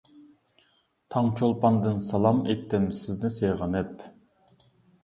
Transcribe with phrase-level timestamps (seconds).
[1.15, 4.07] تاڭ چولپاندىن سالام ئېيتتىم سىزنى سېغىنىپ.